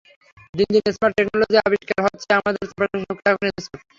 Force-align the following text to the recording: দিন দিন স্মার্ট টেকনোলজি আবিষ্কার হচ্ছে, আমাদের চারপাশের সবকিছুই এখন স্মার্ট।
দিন 0.53 0.67
দিন 0.75 0.85
স্মার্ট 0.95 1.13
টেকনোলজি 1.17 1.57
আবিষ্কার 1.61 1.99
হচ্ছে, 2.05 2.27
আমাদের 2.39 2.63
চারপাশের 2.69 3.01
সবকিছুই 3.01 3.31
এখন 3.31 3.45
স্মার্ট। 3.57 3.85